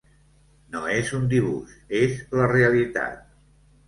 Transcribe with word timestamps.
No 0.75 0.79
és 0.93 1.11
un 1.17 1.27
dibuix, 1.33 1.75
és 1.99 2.15
la 2.39 2.47
realitat. 2.53 3.21